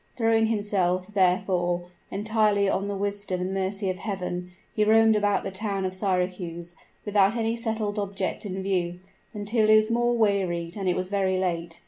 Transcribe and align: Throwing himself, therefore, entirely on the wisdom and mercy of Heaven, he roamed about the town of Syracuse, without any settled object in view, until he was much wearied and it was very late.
Throwing 0.17 0.47
himself, 0.47 1.05
therefore, 1.13 1.83
entirely 2.09 2.67
on 2.67 2.87
the 2.87 2.95
wisdom 2.95 3.39
and 3.39 3.53
mercy 3.53 3.87
of 3.87 3.99
Heaven, 3.99 4.49
he 4.73 4.83
roamed 4.83 5.15
about 5.15 5.43
the 5.43 5.51
town 5.51 5.85
of 5.85 5.93
Syracuse, 5.93 6.73
without 7.05 7.35
any 7.35 7.55
settled 7.55 7.99
object 7.99 8.43
in 8.43 8.63
view, 8.63 8.99
until 9.31 9.67
he 9.67 9.75
was 9.75 9.91
much 9.91 10.17
wearied 10.17 10.75
and 10.75 10.89
it 10.89 10.95
was 10.95 11.09
very 11.09 11.37
late. 11.37 11.79